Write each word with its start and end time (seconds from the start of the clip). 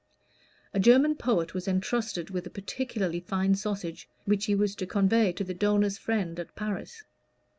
A 0.73 0.79
German 0.79 1.13
poet 1.13 1.53
was 1.53 1.67
entrusted 1.67 2.31
with 2.31 2.47
a 2.47 2.49
particularly 2.49 3.19
fine 3.19 3.53
sausage, 3.53 4.09
which 4.25 4.45
he 4.45 4.55
was 4.55 4.73
to 4.77 4.87
convey 4.87 5.31
to 5.33 5.43
the 5.43 5.53
donor's 5.53 5.99
friend 5.99 6.39
at 6.39 6.55
Paris. 6.55 7.03